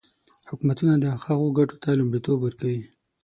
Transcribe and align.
حکومتونه 0.49 0.93
هغو 1.25 1.47
ګټو 1.57 1.75
ته 1.83 1.89
لومړیتوب 1.99 2.37
ورکوي. 2.41 2.81